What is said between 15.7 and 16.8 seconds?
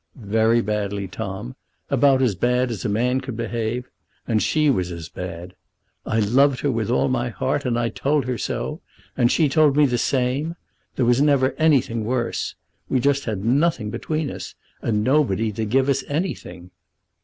us anything."